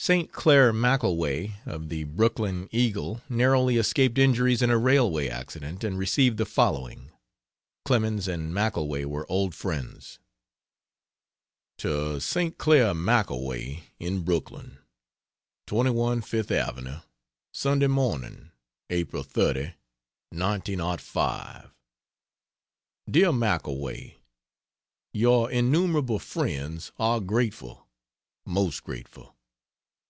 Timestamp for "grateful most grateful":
27.20-29.34